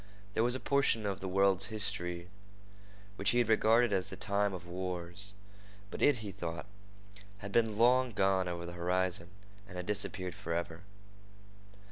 There 0.33 0.41
was 0.43 0.55
a 0.55 0.59
portion 0.59 1.05
of 1.05 1.19
the 1.19 1.27
world's 1.27 1.65
history 1.65 2.27
which 3.17 3.29
he 3.29 3.37
had 3.37 3.47
regarded 3.49 3.93
as 3.93 4.09
the 4.09 4.15
time 4.15 4.51
of 4.51 4.65
wars, 4.65 5.33
but 5.91 6.01
it, 6.01 6.15
he 6.25 6.31
thought, 6.31 6.65
had 7.37 7.51
been 7.51 7.77
long 7.77 8.09
gone 8.09 8.47
over 8.47 8.65
the 8.65 8.73
horizon 8.73 9.29
and 9.67 9.77
had 9.77 9.85
disappeared 9.85 10.33
forever. 10.33 10.81